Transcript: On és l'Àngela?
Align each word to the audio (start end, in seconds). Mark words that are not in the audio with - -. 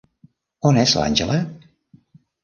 On 0.69 0.79
és 0.83 0.93
l'Àngela? 0.99 1.35